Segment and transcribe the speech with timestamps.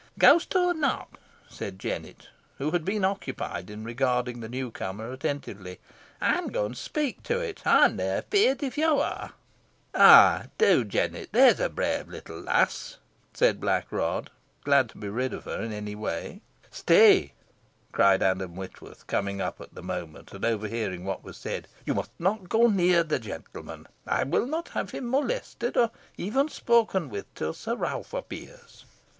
[0.17, 1.09] "Ghost or not,"
[1.47, 5.79] said Jennet, who had been occupied in regarding the new comer attentively,
[6.23, 7.61] "ey'n go an speak to it.
[7.67, 9.33] Ey'm nah afeerd, if yo are."
[9.93, 12.97] "Eigh do, Jennet, that's a brave little lass,"
[13.35, 14.29] said Blackrod,
[14.63, 16.41] glad to be rid of her in any way.
[16.71, 17.33] "Stay!"
[17.91, 22.09] cried Adam Whitworth, coming up at the moment, and overhearing what was said "you must
[22.17, 23.85] not go near the gentleman.
[24.07, 28.85] I will not have him molested, or even spoken with, till Sir Ralph appears."